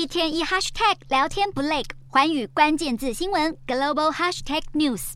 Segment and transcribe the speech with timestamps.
[0.00, 5.12] 一天一 hashtag 聊天不累，环宇关键字新闻 global hashtag news。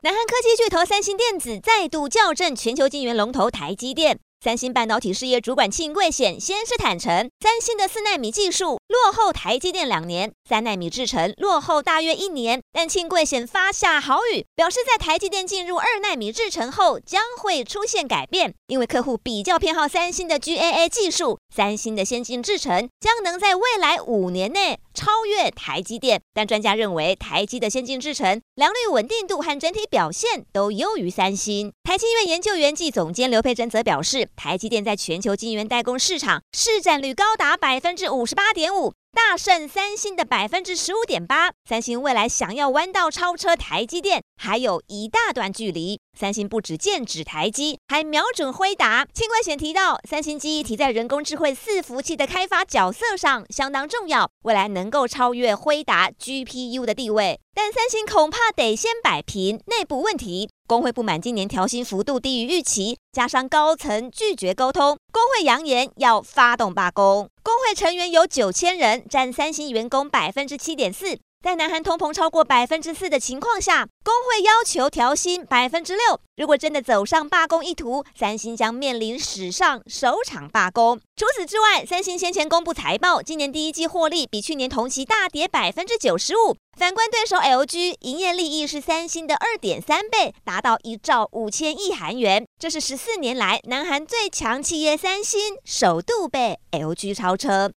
[0.00, 4.18] 南韩科技巨头三星电子再度校正全球晶圆龙头台积电。
[4.42, 12.60] 三星半导体事业主管庆贵显先是坦诚，三星的四纳米技术落后台积电两年，三纳米制程落后大约一年。
[12.72, 26.20] 但庆贵显发下豪语，表示在台积电进入二纳米制程后将会出现改变，因为客户比较偏好三星的 GAA 技术，三星的先进制程将能在未来五年内超越台积电。
[26.34, 31.72] 但专家认为，台积的先进制程良率稳定度和整体表现都优于三星。
[31.84, 34.30] 台积院研究员暨总监刘佩珍则表示。
[34.36, 41.52] 台积电在全球晶圆代工市场市占率高达百分之五十八点五，大胜三星的百分之十五点八。
[41.68, 46.00] 三星未来想要弯道超车台积电，还有一大段距离。
[46.18, 49.06] 三星不止剑指台积，还瞄准辉达。
[49.14, 57.38] 庆贵显提到，三星记忆体在人工智慧伺服器的开发角色上相当重要，未来能够超越辉达 GPU 的地位。
[57.54, 60.48] 但三星恐怕得先摆平内部问题。
[60.66, 67.28] 工会不满今年调薪幅度低于预期，加上高层拒绝沟通，工会扬言要发动罢工。
[67.42, 71.18] 工会成员有九千人，占三星员工百分之七点四。
[71.42, 76.20] 在南韩通膨超过百分之四的情况下，工会要求调薪百分之六。
[76.36, 81.00] 如果真的走上罢工一途，三星将面临史上首场罢工。
[81.16, 86.56] 除此之外，三星先前公布财报，今年第一季获利比去年同期大跌百分之九十五。
[86.78, 92.46] 反观对手 LG，营业利益是三星的二点三倍，达到一兆五千亿韩元。
[92.58, 97.70] 这是十四年来南韩最强企业三星首度被 LG 超车。